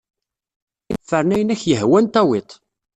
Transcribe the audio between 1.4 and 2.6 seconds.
ak-yehwan, tawid-t.